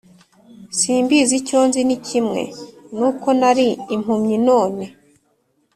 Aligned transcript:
Simbizi 0.77 1.33
icyo 1.41 1.59
nzi 1.67 1.81
ni 1.87 1.97
kimwe 2.07 2.41
ni 2.97 3.03
uko 3.09 3.27
nari 3.39 3.67
impumyi 3.95 4.37
none 4.47 4.83